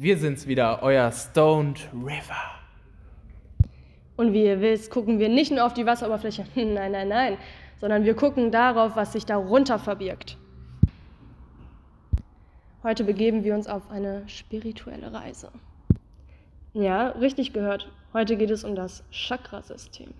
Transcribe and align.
Wir 0.00 0.16
sind's 0.16 0.46
wieder, 0.46 0.80
euer 0.84 1.10
Stoned 1.10 1.88
River. 1.92 2.54
Und 4.16 4.32
wie 4.32 4.44
ihr 4.44 4.60
wisst, 4.60 4.92
gucken 4.92 5.18
wir 5.18 5.28
nicht 5.28 5.50
nur 5.50 5.66
auf 5.66 5.74
die 5.74 5.86
Wasseroberfläche, 5.86 6.44
nein, 6.54 6.92
nein, 6.92 7.08
nein, 7.08 7.36
sondern 7.80 8.04
wir 8.04 8.14
gucken 8.14 8.52
darauf, 8.52 8.94
was 8.94 9.12
sich 9.12 9.26
darunter 9.26 9.80
verbirgt. 9.80 10.38
Heute 12.84 13.02
begeben 13.02 13.42
wir 13.42 13.56
uns 13.56 13.66
auf 13.66 13.90
eine 13.90 14.22
spirituelle 14.28 15.12
Reise. 15.12 15.50
Ja, 16.74 17.08
richtig 17.08 17.52
gehört. 17.52 17.90
Heute 18.12 18.36
geht 18.36 18.50
es 18.50 18.62
um 18.62 18.76
das 18.76 19.02
Chakrasystem. 19.10 20.14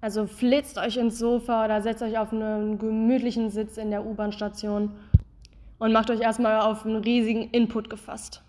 Also 0.00 0.26
flitzt 0.26 0.78
euch 0.78 0.96
ins 0.96 1.18
Sofa 1.18 1.66
oder 1.66 1.82
setzt 1.82 2.02
euch 2.02 2.16
auf 2.16 2.32
einen 2.32 2.78
gemütlichen 2.78 3.50
Sitz 3.50 3.76
in 3.76 3.90
der 3.90 4.06
U-Bahn-Station 4.06 4.92
und 5.78 5.92
macht 5.92 6.08
euch 6.08 6.20
erstmal 6.20 6.62
auf 6.62 6.86
einen 6.86 6.96
riesigen 6.96 7.50
Input 7.50 7.90
gefasst. 7.90 8.42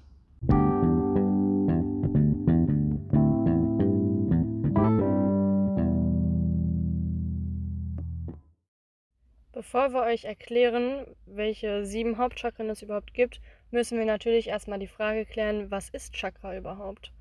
Bevor 9.71 9.93
wir 9.93 10.01
euch 10.01 10.25
erklären, 10.25 11.05
welche 11.27 11.85
sieben 11.85 12.17
Hauptchakren 12.17 12.71
es 12.71 12.81
überhaupt 12.81 13.13
gibt, 13.13 13.39
müssen 13.69 13.99
wir 13.99 14.05
natürlich 14.05 14.47
erstmal 14.47 14.79
die 14.79 14.87
Frage 14.87 15.27
klären, 15.27 15.69
was 15.69 15.89
ist 15.89 16.15
Chakra 16.15 16.57
überhaupt? 16.57 17.11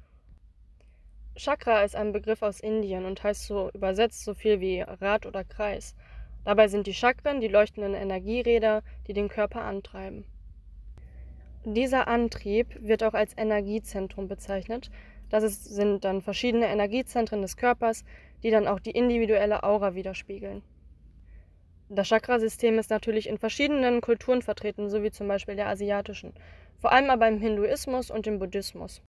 Chakra 1.36 1.82
ist 1.82 1.94
ein 1.94 2.10
Begriff 2.10 2.40
aus 2.40 2.60
Indien 2.60 3.04
und 3.04 3.22
heißt 3.22 3.44
so 3.44 3.68
übersetzt 3.74 4.24
so 4.24 4.32
viel 4.32 4.60
wie 4.60 4.80
Rad 4.80 5.26
oder 5.26 5.44
Kreis. 5.44 5.94
Dabei 6.46 6.68
sind 6.68 6.86
die 6.86 6.94
Chakren 6.94 7.42
die 7.42 7.48
leuchtenden 7.48 7.92
Energieräder, 7.92 8.82
die 9.06 9.12
den 9.12 9.28
Körper 9.28 9.60
antreiben. 9.60 10.24
Dieser 11.66 12.08
Antrieb 12.08 12.78
wird 12.80 13.02
auch 13.02 13.12
als 13.12 13.36
Energiezentrum 13.36 14.26
bezeichnet. 14.26 14.90
Das 15.28 15.42
sind 15.64 16.02
dann 16.02 16.22
verschiedene 16.22 16.68
Energiezentren 16.68 17.42
des 17.42 17.58
Körpers, 17.58 18.06
die 18.42 18.50
dann 18.50 18.66
auch 18.66 18.80
die 18.80 18.92
individuelle 18.92 19.64
Aura 19.64 19.94
widerspiegeln. 19.94 20.62
Das 21.90 22.08
Chakrasystem 22.08 22.78
ist 22.78 22.90
natürlich 22.90 23.28
in 23.28 23.38
verschiedenen 23.38 24.02
Kulturen 24.02 24.42
vertreten, 24.42 24.90
so 24.90 25.02
wie 25.02 25.10
zum 25.10 25.26
Beispiel 25.26 25.56
der 25.56 25.68
asiatischen, 25.68 26.34
vor 26.78 26.92
allem 26.92 27.08
aber 27.08 27.26
im 27.26 27.40
Hinduismus 27.40 28.10
und 28.10 28.26
im 28.26 28.38
Buddhismus. 28.38 29.02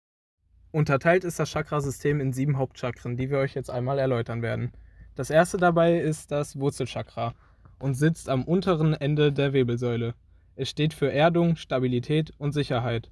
Unterteilt 0.72 1.26
ist 1.26 1.40
das 1.40 1.50
Chakrasystem 1.52 2.22
in 2.22 2.32
sieben 2.32 2.58
Hauptchakren, 2.58 3.18
die 3.18 3.30
wir 3.30 3.40
euch 3.40 3.54
jetzt 3.54 3.70
einmal 3.70 4.00
erläutern 4.00 4.42
werden. 4.42 4.72
Das 5.16 5.30
erste 5.30 5.58
dabei 5.58 6.00
ist 6.00 6.32
das 6.32 6.58
Wurzelchakra 6.58 7.34
und 7.80 7.96
sitzt 7.96 8.30
am 8.30 8.46
unteren 8.46 8.94
Ende 8.94 9.34
der 9.34 9.52
Wirbelsäule. 9.52 10.14
Es 10.56 10.70
steht 10.70 10.94
für 10.94 11.12
Erdung, 11.12 11.58
Stabilität 11.58 12.32
und 12.38 12.54
Sicherheit 12.54 13.10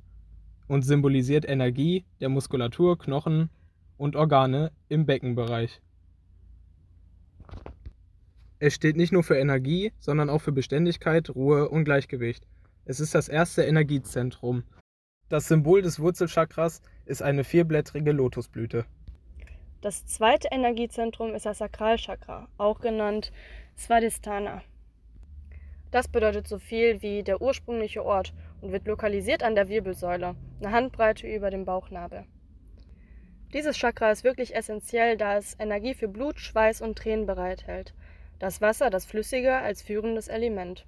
und 0.68 0.84
symbolisiert 0.84 1.48
Energie 1.48 2.06
der 2.22 2.30
Muskulatur, 2.30 2.98
Knochen 2.98 3.50
und 3.98 4.16
Organe 4.16 4.72
im 4.88 5.06
Beckenbereich. 5.06 5.82
Es 8.60 8.74
steht 8.74 8.96
nicht 8.96 9.14
nur 9.14 9.24
für 9.24 9.38
Energie, 9.38 9.92
sondern 10.00 10.32
auch 10.32 10.40
für 10.40 10.52
Beständigkeit, 10.52 11.30
Ruhe 11.30 11.70
und 11.70 11.84
Gleichgewicht. 11.84 12.48
Es 12.86 13.00
ist 13.00 13.14
das 13.14 13.30
erste 13.30 13.64
Energiezentrum. 13.64 14.64
Das 15.30 15.48
Symbol 15.48 15.84
des 15.84 16.00
Wurzelchakras 16.00 16.82
ist 17.06 17.22
eine 17.22 17.44
vierblättrige 17.44 18.12
Lotusblüte. 18.12 18.86
Das 19.82 20.08
zweite 20.08 20.48
Energiezentrum 20.52 21.36
ist 21.36 21.46
das 21.46 21.60
Sakralchakra, 21.60 22.48
auch 22.58 22.80
genannt 22.80 23.32
Svadhisthana. 23.78 24.64
Das 25.92 26.08
bedeutet 26.08 26.48
so 26.48 26.58
viel 26.58 27.04
wie 27.04 27.22
der 27.22 27.42
ursprüngliche 27.42 28.04
Ort 28.04 28.34
und 28.62 28.72
wird 28.72 28.88
lokalisiert 28.88 29.44
an 29.44 29.54
der 29.54 29.70
Wirbelsäule, 29.70 30.36
eine 30.60 30.72
Handbreite 30.72 31.28
über 31.28 31.52
dem 31.52 31.64
Bauchnabel. 31.64 32.26
Dieses 33.54 33.78
Chakra 33.78 34.12
ist 34.12 34.24
wirklich 34.24 34.56
essentiell, 34.56 35.16
da 35.16 35.38
es 35.38 35.56
Energie 35.60 35.94
für 35.94 36.08
Blut, 36.08 36.40
Schweiß 36.40 36.82
und 36.82 36.98
Tränen 36.98 37.28
bereithält 37.28 37.94
das 38.40 38.62
Wasser, 38.62 38.90
das 38.90 39.06
Flüssige, 39.06 39.56
als 39.56 39.82
führendes 39.82 40.28
Element. 40.28 40.86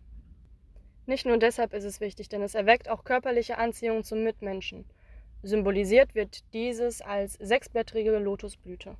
Nicht 1.05 1.25
nur 1.25 1.37
deshalb 1.39 1.73
ist 1.73 1.85
es 1.85 2.01
wichtig, 2.01 2.29
denn 2.29 2.43
es 2.43 2.53
erweckt 2.53 2.89
auch 2.89 3.03
körperliche 3.03 3.57
Anziehung 3.57 4.03
zum 4.03 4.23
Mitmenschen. 4.23 4.85
Symbolisiert 5.41 6.13
wird 6.13 6.43
dieses 6.53 7.01
als 7.01 7.33
sechsblättrige 7.33 8.17
Lotusblüte. 8.17 8.95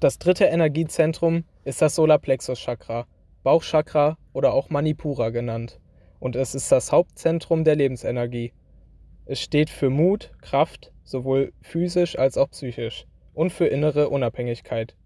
Das 0.00 0.18
dritte 0.18 0.44
Energiezentrum 0.44 1.44
ist 1.64 1.82
das 1.82 1.96
Solarplexus-Chakra, 1.96 3.06
Bauchchakra 3.42 4.16
oder 4.32 4.54
auch 4.54 4.70
Manipura 4.70 5.30
genannt. 5.30 5.80
Und 6.20 6.36
es 6.36 6.54
ist 6.54 6.70
das 6.72 6.92
Hauptzentrum 6.92 7.64
der 7.64 7.76
Lebensenergie. 7.76 8.52
Es 9.26 9.40
steht 9.40 9.68
für 9.68 9.90
Mut, 9.90 10.32
Kraft, 10.40 10.92
sowohl 11.04 11.52
physisch 11.60 12.18
als 12.18 12.38
auch 12.38 12.50
psychisch, 12.50 13.06
und 13.34 13.52
für 13.52 13.66
innere 13.66 14.08
Unabhängigkeit 14.08 14.96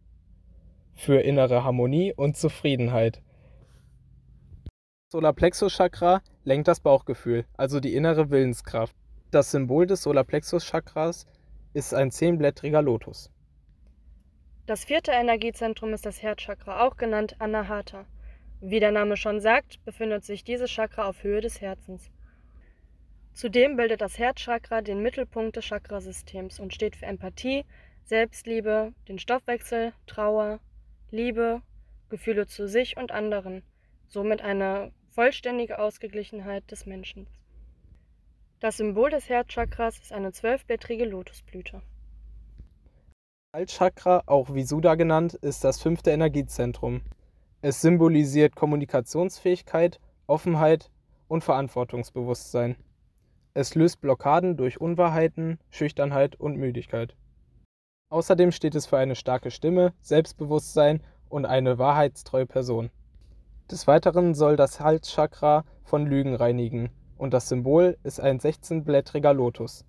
für 0.94 1.20
innere 1.20 1.64
Harmonie 1.64 2.12
und 2.14 2.36
Zufriedenheit. 2.36 3.22
Solarplexus-Chakra 5.10 6.22
lenkt 6.44 6.68
das 6.68 6.80
Bauchgefühl, 6.80 7.44
also 7.56 7.80
die 7.80 7.94
innere 7.94 8.30
Willenskraft. 8.30 8.96
Das 9.30 9.50
Symbol 9.50 9.86
des 9.86 10.02
Solarplexus-Chakras 10.02 11.26
ist 11.74 11.94
ein 11.94 12.10
zehnblättriger 12.10 12.82
Lotus. 12.82 13.30
Das 14.66 14.84
vierte 14.84 15.10
Energiezentrum 15.12 15.92
ist 15.92 16.06
das 16.06 16.22
Herzchakra, 16.22 16.86
auch 16.86 16.96
genannt 16.96 17.36
Anahata. 17.40 18.06
Wie 18.60 18.78
der 18.78 18.92
Name 18.92 19.16
schon 19.16 19.40
sagt, 19.40 19.84
befindet 19.84 20.24
sich 20.24 20.44
dieses 20.44 20.70
Chakra 20.70 21.06
auf 21.08 21.24
Höhe 21.24 21.40
des 21.40 21.60
Herzens. 21.60 22.10
Zudem 23.34 23.76
bildet 23.76 24.00
das 24.00 24.18
Herzchakra 24.18 24.82
den 24.82 25.02
Mittelpunkt 25.02 25.56
des 25.56 25.64
Chakrasystems 25.66 26.60
und 26.60 26.72
steht 26.72 26.96
für 26.96 27.06
Empathie, 27.06 27.64
Selbstliebe, 28.04 28.92
den 29.08 29.18
Stoffwechsel, 29.18 29.92
Trauer, 30.06 30.60
Liebe, 31.12 31.60
Gefühle 32.08 32.46
zu 32.46 32.66
sich 32.66 32.96
und 32.96 33.12
anderen, 33.12 33.62
somit 34.08 34.40
eine 34.40 34.92
vollständige 35.10 35.78
Ausgeglichenheit 35.78 36.70
des 36.70 36.86
Menschen. 36.86 37.26
Das 38.60 38.78
Symbol 38.78 39.10
des 39.10 39.28
Herzchakras 39.28 39.98
ist 39.98 40.12
eine 40.12 40.32
zwölfblättrige 40.32 41.04
Lotusblüte. 41.04 41.82
Altchakra, 43.52 44.22
auch 44.24 44.54
Visuddha 44.54 44.94
genannt, 44.94 45.34
ist 45.34 45.64
das 45.64 45.82
fünfte 45.82 46.12
Energiezentrum. 46.12 47.02
Es 47.60 47.82
symbolisiert 47.82 48.56
Kommunikationsfähigkeit, 48.56 50.00
Offenheit 50.26 50.90
und 51.28 51.44
Verantwortungsbewusstsein. 51.44 52.76
Es 53.52 53.74
löst 53.74 54.00
Blockaden 54.00 54.56
durch 54.56 54.80
Unwahrheiten, 54.80 55.58
Schüchternheit 55.68 56.36
und 56.36 56.56
Müdigkeit. 56.56 57.14
Außerdem 58.12 58.52
steht 58.52 58.74
es 58.74 58.84
für 58.84 58.98
eine 58.98 59.14
starke 59.14 59.50
Stimme, 59.50 59.94
Selbstbewusstsein 60.02 61.02
und 61.30 61.46
eine 61.46 61.78
wahrheitstreue 61.78 62.44
Person. 62.44 62.90
Des 63.70 63.86
Weiteren 63.86 64.34
soll 64.34 64.56
das 64.56 64.80
Halschakra 64.80 65.64
von 65.82 66.04
Lügen 66.04 66.34
reinigen 66.34 66.90
und 67.16 67.32
das 67.32 67.48
Symbol 67.48 67.96
ist 68.02 68.20
ein 68.20 68.38
16-blättriger 68.38 69.32
Lotus. 69.32 69.86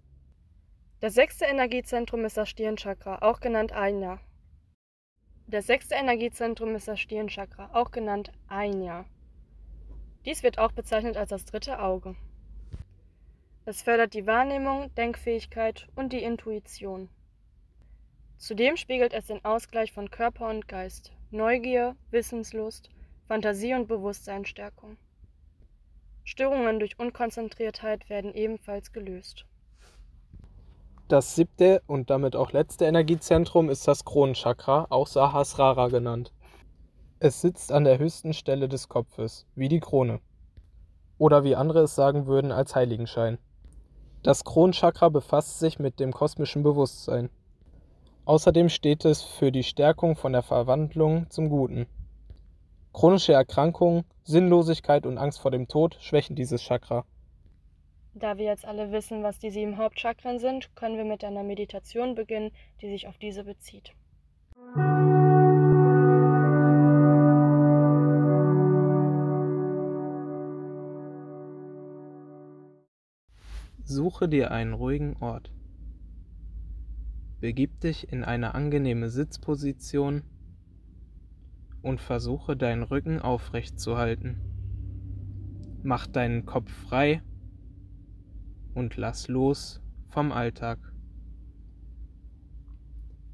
Das 1.01 1.15
sechste 1.15 1.43
Energiezentrum 1.43 2.23
ist 2.23 2.37
das 2.37 2.47
Stirnchakra, 2.47 3.17
auch 3.23 3.41
genannt 3.41 3.73
Ajna. 3.73 4.21
Das 5.47 5.67
sechste 5.67 5.95
Energiezentrum 5.95 6.75
ist 6.75 6.87
das 6.87 7.01
Stirnchakra, 7.01 7.71
auch 7.73 7.91
genannt 7.91 8.31
Ajna. 8.47 9.03
Dies 10.25 10.43
wird 10.43 10.59
auch 10.59 10.71
bezeichnet 10.71 11.17
als 11.17 11.31
das 11.31 11.43
dritte 11.43 11.79
Auge. 11.79 12.15
Es 13.65 13.81
fördert 13.81 14.13
die 14.13 14.25
Wahrnehmung, 14.25 14.95
Denkfähigkeit 14.95 15.89
und 15.97 16.13
die 16.13 16.23
Intuition. 16.23 17.09
Zudem 18.37 18.77
spiegelt 18.77 19.13
es 19.13 19.27
den 19.27 19.43
Ausgleich 19.45 19.91
von 19.91 20.09
Körper 20.11 20.49
und 20.49 20.67
Geist, 20.67 21.11
Neugier, 21.31 21.95
Wissenslust, 22.11 22.89
Fantasie 23.27 23.73
und 23.73 23.87
Bewusstseinsstärkung. 23.87 24.97
Störungen 26.23 26.79
durch 26.79 26.99
Unkonzentriertheit 26.99 28.09
werden 28.09 28.33
ebenfalls 28.33 28.91
gelöst. 28.91 29.45
Das 31.07 31.35
siebte 31.35 31.81
und 31.85 32.09
damit 32.09 32.35
auch 32.35 32.53
letzte 32.53 32.85
Energiezentrum 32.85 33.69
ist 33.69 33.87
das 33.87 34.05
Kronenchakra, 34.05 34.87
auch 34.89 35.07
Sahasrara 35.07 35.89
genannt. 35.89 36.33
Es 37.19 37.41
sitzt 37.41 37.71
an 37.71 37.83
der 37.83 37.99
höchsten 37.99 38.33
Stelle 38.33 38.67
des 38.67 38.89
Kopfes, 38.89 39.45
wie 39.55 39.69
die 39.69 39.79
Krone. 39.79 40.19
Oder 41.17 41.43
wie 41.43 41.55
andere 41.55 41.81
es 41.81 41.95
sagen 41.95 42.25
würden, 42.25 42.51
als 42.51 42.75
Heiligenschein. 42.75 43.37
Das 44.23 44.43
Kronenchakra 44.43 45.09
befasst 45.09 45.59
sich 45.59 45.77
mit 45.77 45.99
dem 45.99 46.13
kosmischen 46.13 46.63
Bewusstsein. 46.63 47.29
Außerdem 48.25 48.69
steht 48.69 49.03
es 49.03 49.21
für 49.21 49.51
die 49.51 49.63
Stärkung 49.63 50.15
von 50.15 50.31
der 50.31 50.43
Verwandlung 50.43 51.29
zum 51.29 51.49
Guten. 51.49 51.87
Chronische 52.93 53.33
Erkrankungen, 53.33 54.05
Sinnlosigkeit 54.23 55.05
und 55.05 55.17
Angst 55.17 55.41
vor 55.41 55.51
dem 55.51 55.67
Tod 55.67 55.97
schwächen 55.99 56.35
dieses 56.35 56.61
Chakra. 56.61 57.03
Da 58.13 58.37
wir 58.37 58.45
jetzt 58.45 58.65
alle 58.65 58.91
wissen, 58.91 59.23
was 59.23 59.39
die 59.39 59.49
sieben 59.49 59.77
Hauptchakren 59.77 60.39
sind, 60.39 60.73
können 60.75 60.95
wir 60.95 61.03
mit 61.03 61.23
einer 61.25 61.43
Meditation 61.43 62.15
beginnen, 62.15 62.51
die 62.81 62.87
sich 62.87 63.07
auf 63.07 63.17
diese 63.17 63.43
bezieht. 63.43 63.91
Suche 73.83 74.29
dir 74.29 74.51
einen 74.51 74.73
ruhigen 74.73 75.17
Ort. 75.19 75.51
Begib 77.43 77.81
dich 77.81 78.09
in 78.09 78.23
eine 78.23 78.55
angenehme 78.55 79.09
Sitzposition 79.09 80.21
und 81.81 81.99
versuche 81.99 82.55
deinen 82.55 82.83
Rücken 82.83 83.19
aufrecht 83.19 83.81
zu 83.81 83.97
halten. 83.97 84.39
Mach 85.83 86.07
deinen 86.07 86.45
Kopf 86.45 86.71
frei 86.71 87.21
und 88.73 88.95
lass 88.95 89.27
los 89.27 89.81
vom 90.07 90.31
Alltag. 90.31 90.79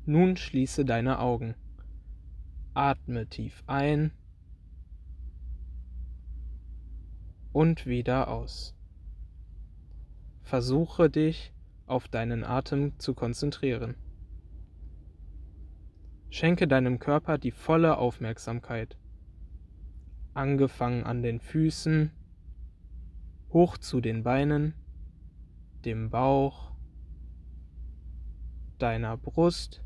Nun 0.07 0.38
schließe 0.38 0.85
deine 0.85 1.19
Augen. 1.19 1.53
Atme 2.73 3.27
tief 3.27 3.62
ein 3.67 4.09
und 7.53 7.85
wieder 7.85 8.29
aus. 8.29 8.73
Versuche 10.41 11.12
dich 11.12 11.53
auf 11.89 12.07
deinen 12.07 12.44
Atem 12.44 12.97
zu 13.00 13.13
konzentrieren. 13.13 13.95
Schenke 16.30 16.68
deinem 16.68 17.00
Körper 17.00 17.38
die 17.38 17.51
volle 17.51 17.97
Aufmerksamkeit, 17.97 18.97
angefangen 20.33 21.03
an 21.03 21.24
den 21.24 21.39
Füßen, 21.39 22.12
hoch 23.51 23.77
zu 23.77 24.00
den 24.00 24.24
Beinen, 24.24 24.75
dem 25.86 26.12
Bauch, 26.12 26.71
deiner 28.77 29.18
Brust, 29.18 29.83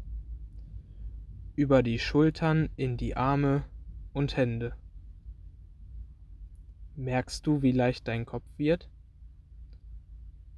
über 1.55 1.81
die 1.81 2.00
Schultern 2.00 2.69
in 2.75 2.97
die 2.97 3.15
Arme 3.15 3.63
und 4.11 4.35
Hände. 4.35 4.75
Merkst 6.95 7.47
du, 7.47 7.61
wie 7.61 7.71
leicht 7.71 8.07
dein 8.07 8.25
Kopf 8.25 8.45
wird? 8.57 8.89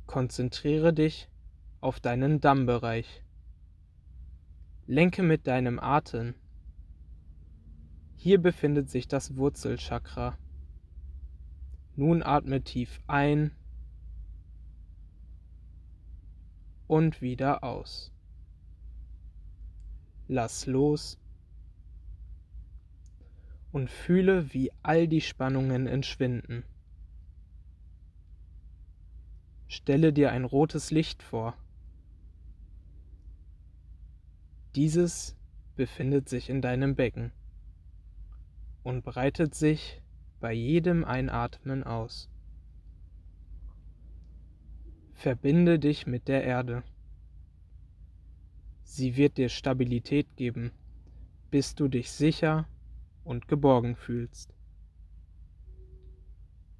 Konzentriere 0.06 0.94
dich 0.94 1.30
auf 1.86 2.00
deinen 2.00 2.42
Dammbereich. 2.42 3.24
Lenke 4.88 5.22
mit 5.22 5.46
deinem 5.46 5.78
Atem. 5.78 6.34
Hier 8.16 8.42
befindet 8.42 8.90
sich 8.90 9.08
das 9.08 9.36
Wurzelchakra. 9.36 10.36
Nun 11.96 12.24
atme 12.24 12.64
tief 12.64 13.00
ein 13.06 13.52
und 16.88 17.22
wieder 17.22 17.64
aus. 17.64 18.12
Lass 20.28 20.66
los 20.66 21.20
und 23.72 23.92
fühle, 23.92 24.52
wie 24.56 24.72
all 24.82 25.08
die 25.08 25.22
Spannungen 25.22 25.86
entschwinden. 25.86 26.64
Stelle 29.68 30.12
dir 30.14 30.32
ein 30.32 30.46
rotes 30.46 30.90
Licht 30.90 31.22
vor. 31.22 31.56
Dieses 34.76 35.38
befindet 35.78 36.28
sich 36.28 36.50
in 36.50 36.62
deinem 36.62 36.96
Becken 36.96 37.32
und 38.84 39.06
breitet 39.06 39.56
sich 39.56 40.02
bei 40.42 40.52
jedem 40.52 41.06
Einatmen 41.06 41.86
aus. 41.86 42.30
Verbinde 45.14 45.80
dich 45.80 46.08
mit 46.08 46.28
der 46.28 46.44
Erde. 46.44 46.84
Sie 48.84 49.16
wird 49.16 49.38
dir 49.38 49.48
Stabilität 49.48 50.36
geben, 50.36 50.72
bis 51.52 51.76
du 51.76 51.88
dich 51.88 52.12
sicher 52.12 52.68
und 53.24 53.48
geborgen 53.48 53.96
fühlst. 53.96 54.54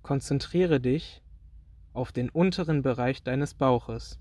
Konzentriere 0.02 0.82
dich 0.82 1.24
auf 1.94 2.12
den 2.12 2.30
unteren 2.30 2.82
Bereich 2.82 3.24
deines 3.24 3.54
Bauches. 3.54 4.20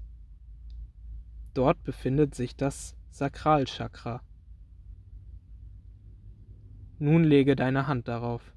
Dort 1.54 1.82
befindet 1.82 2.36
sich 2.36 2.54
das 2.54 2.94
Sakralchakra. 3.14 4.22
Nun 6.98 7.24
lege 7.24 7.56
deine 7.56 7.86
Hand 7.86 8.08
darauf 8.08 8.52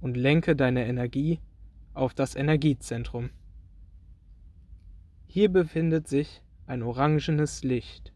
und 0.00 0.16
lenke 0.16 0.56
deine 0.56 0.86
Energie 0.86 1.40
auf 1.94 2.14
das 2.14 2.34
Energiezentrum. 2.34 3.30
Hier 5.26 5.50
befindet 5.50 6.08
sich 6.08 6.42
ein 6.66 6.82
orangenes 6.82 7.62
Licht. 7.62 8.12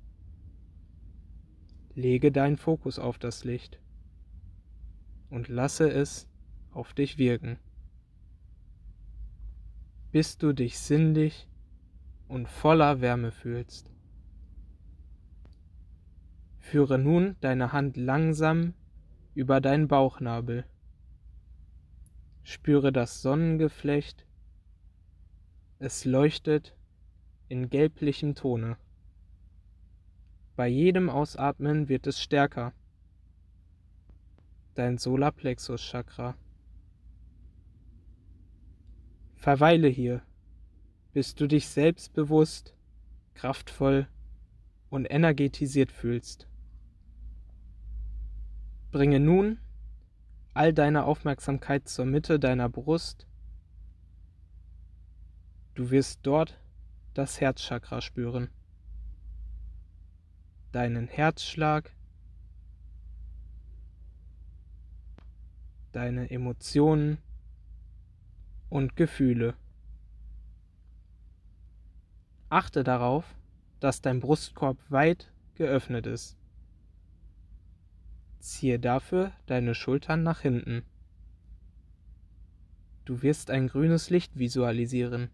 Lege 1.95 2.33
deinen 2.33 2.57
Fokus 2.57 2.99
auf 2.99 3.19
das 3.19 3.45
Licht 3.45 3.81
und 5.31 5.49
lasse 5.49 5.91
es 5.91 6.29
auf 6.73 6.95
dich 6.95 7.19
wirken 7.19 7.59
bis 10.17 10.39
du 10.39 10.55
dich 10.55 10.79
sinnlich 10.79 11.47
und 12.27 12.49
voller 12.49 13.03
Wärme 13.03 13.33
fühlst. 13.33 13.91
Führe 16.71 16.99
nun 16.99 17.37
deine 17.43 17.73
Hand 17.73 17.97
langsam 17.97 18.75
über 19.35 19.61
deinen 19.61 19.87
Bauchnabel. 19.87 20.65
Spüre 22.43 22.91
das 22.91 23.23
Sonnengeflecht. 23.23 24.27
Es 25.79 26.05
leuchtet 26.05 26.77
in 27.49 27.71
gelblichem 27.71 28.35
Tone. 28.35 28.79
Bei 30.57 30.67
jedem 30.67 31.09
Ausatmen 31.09 31.89
wird 31.89 32.09
es 32.09 32.21
stärker. 32.21 32.73
Dein 34.75 34.99
Solarplexus 34.99 35.81
Chakra. 35.81 36.37
Verweile 39.37 39.87
hier, 39.87 40.21
bis 41.13 41.37
du 41.37 41.47
dich 41.47 41.69
selbstbewusst, 41.69 42.75
kraftvoll 43.35 44.09
und 44.91 45.05
energetisiert 45.09 45.93
fühlst. 45.93 46.49
Bringe 48.91 49.21
nun 49.21 49.59
all 50.55 50.73
deine 50.73 51.05
Aufmerksamkeit 51.05 51.89
zur 51.89 52.07
Mitte 52.07 52.39
deiner 52.39 52.69
Brust. 52.69 53.27
Du 55.75 55.91
wirst 55.91 56.21
dort 56.23 56.59
das 57.15 57.41
Herzchakra 57.41 58.01
spüren, 58.01 58.49
deinen 60.73 61.09
Herzschlag, 61.09 61.91
deine 65.93 66.31
Emotionen, 66.31 67.19
und 68.69 68.97
Gefühle. 68.97 69.55
Achte 72.49 72.85
darauf, 72.85 73.25
dass 73.81 74.01
dein 74.01 74.21
Brustkorb 74.21 74.79
weit 74.89 75.31
geöffnet 75.55 76.07
ist. 76.07 76.37
Ziehe 78.39 78.79
dafür 78.79 79.33
deine 79.47 79.75
Schultern 79.75 80.23
nach 80.23 80.41
hinten. 80.41 80.83
Du 83.05 83.23
wirst 83.23 83.51
ein 83.51 83.69
grünes 83.69 84.11
Licht 84.11 84.39
visualisieren. 84.39 85.31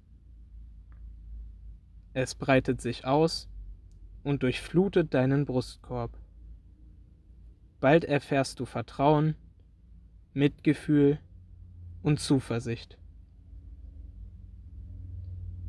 Es 2.15 2.35
breitet 2.35 2.81
sich 2.81 3.07
aus 3.07 3.49
und 4.23 4.43
durchflutet 4.43 5.15
deinen 5.15 5.47
Brustkorb. 5.47 6.19
Bald 7.81 8.05
erfährst 8.05 8.61
du 8.61 8.67
Vertrauen, 8.67 9.35
Mitgefühl 10.35 11.19
und 12.03 12.21
Zuversicht. 12.21 12.99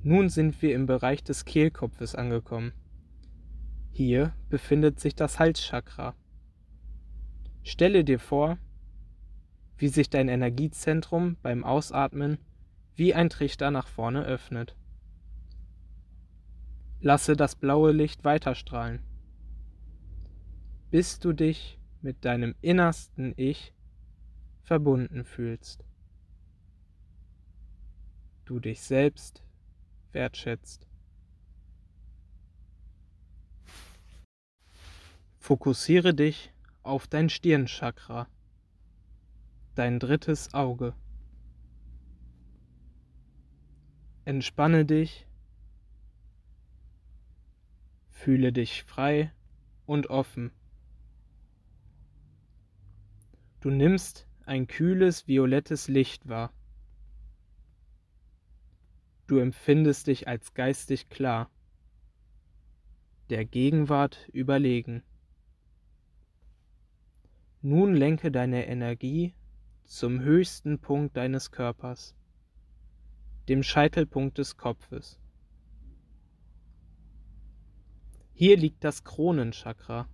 Nun 0.03 0.27
sind 0.27 0.61
wir 0.61 0.75
im 0.75 0.85
Bereich 0.85 1.23
des 1.23 1.45
Kehlkopfes 1.45 2.13
angekommen. 2.13 2.73
Hier 3.91 4.33
befindet 4.49 4.99
sich 4.99 5.15
das 5.15 5.39
Halschakra. 5.39 6.13
Stelle 7.63 8.03
dir 8.03 8.19
vor, 8.19 8.57
wie 9.77 9.87
sich 9.87 10.09
dein 10.09 10.27
Energiezentrum 10.27 11.37
beim 11.41 11.63
Ausatmen 11.63 12.37
wie 12.95 13.13
ein 13.13 13.29
Trichter 13.29 13.71
nach 13.71 13.87
vorne 13.87 14.23
öffnet. 14.23 14.75
Lasse 16.99 17.35
das 17.35 17.55
blaue 17.55 17.91
Licht 17.91 18.23
weiterstrahlen, 18.23 19.01
bis 20.91 21.19
du 21.19 21.33
dich 21.33 21.79
mit 22.01 22.23
deinem 22.23 22.55
innersten 22.61 23.33
Ich 23.35 23.73
verbunden 24.61 25.25
fühlst. 25.25 25.83
Du 28.45 28.59
dich 28.59 28.81
selbst 28.81 29.43
wertschätzt. 30.11 30.87
Fokussiere 35.39 36.13
dich 36.13 36.52
auf 36.83 37.07
dein 37.07 37.29
Stirnchakra, 37.29 38.27
dein 39.75 39.99
drittes 39.99 40.53
Auge. 40.53 40.93
Entspanne 44.25 44.85
dich, 44.85 45.27
fühle 48.09 48.53
dich 48.53 48.83
frei 48.83 49.33
und 49.85 50.07
offen. 50.09 50.51
Du 53.59 53.69
nimmst 53.69 54.27
ein 54.45 54.67
kühles 54.67 55.27
violettes 55.27 55.87
Licht 55.87 56.27
wahr. 56.27 56.53
Du 59.27 59.37
empfindest 59.39 60.07
dich 60.07 60.27
als 60.27 60.53
geistig 60.53 61.09
klar, 61.09 61.49
der 63.29 63.45
Gegenwart 63.45 64.29
überlegen. 64.33 65.01
Nun 67.65 67.95
lenke 67.95 68.29
deine 68.29 68.67
Energie 68.67 69.33
zum 69.85 70.19
höchsten 70.19 70.79
Punkt 70.79 71.15
deines 71.15 71.49
Körpers, 71.49 72.13
dem 73.47 73.63
Scheitelpunkt 73.63 74.37
des 74.37 74.57
Kopfes. 74.57 75.17
Hier 78.33 78.57
liegt 78.57 78.83
das 78.83 79.05
Kronenchakra. 79.05 80.09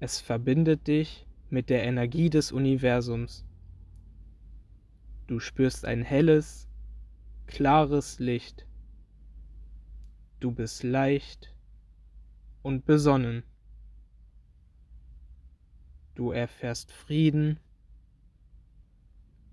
Es 0.00 0.18
verbindet 0.18 0.86
dich 0.86 1.26
mit 1.50 1.68
der 1.68 1.84
Energie 1.84 2.30
des 2.30 2.52
Universums. 2.52 3.44
Du 5.26 5.40
spürst 5.40 5.84
ein 5.84 6.00
helles, 6.00 6.68
klares 7.46 8.18
Licht. 8.18 8.66
Du 10.40 10.52
bist 10.52 10.84
leicht 10.84 11.54
und 12.62 12.86
besonnen. 12.86 13.42
Du 16.14 16.30
erfährst 16.30 16.92
Frieden 16.92 17.58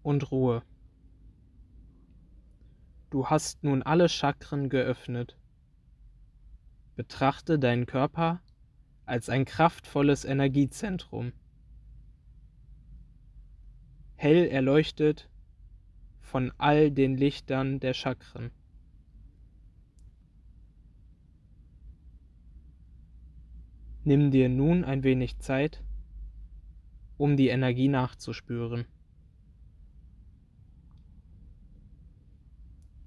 und 0.04 0.32
Ruhe. 0.32 0.64
Du 3.10 3.28
hast 3.28 3.64
nun 3.64 3.82
alle 3.82 4.10
Chakren 4.10 4.70
geöffnet. 4.70 5.38
Betrachte 6.96 7.58
deinen 7.58 7.86
Körper 7.86 8.42
als 9.06 9.30
ein 9.30 9.46
kraftvolles 9.46 10.26
Energiezentrum. 10.26 11.32
Hell 14.16 14.48
erleuchtet 14.48 15.30
von 16.20 16.52
all 16.58 16.92
den 16.92 17.16
Lichtern 17.16 17.80
der 17.80 17.94
Chakren. 17.94 18.52
Nimm 24.04 24.30
dir 24.30 24.50
nun 24.50 24.84
ein 24.84 25.04
wenig 25.04 25.40
Zeit, 25.40 25.84
um 27.20 27.36
die 27.36 27.50
Energie 27.50 27.90
nachzuspüren. 27.90 28.86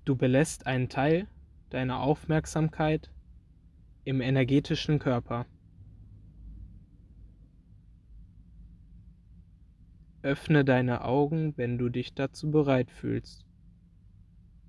Du 0.05 0.17
belässt 0.17 0.67
einen 0.67 0.91
Teil 0.91 1.27
deiner 1.71 2.01
Aufmerksamkeit 2.01 3.11
im 4.05 4.21
energetischen 4.21 4.99
Körper. 4.99 5.47
Öffne 10.21 10.65
deine 10.65 11.05
Augen, 11.05 11.57
wenn 11.57 11.79
du 11.79 11.89
dich 11.89 12.13
dazu 12.15 12.51
bereit 12.51 12.91
fühlst, 12.91 13.47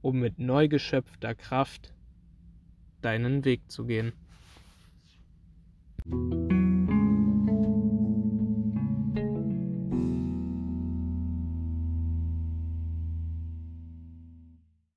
um 0.01 0.19
mit 0.21 0.39
neu 0.39 0.69
geschöpfter 0.69 1.35
Kraft 1.35 1.93
deinen 3.01 3.43
Weg 3.43 3.69
zu 3.69 3.85
gehen. 3.85 4.13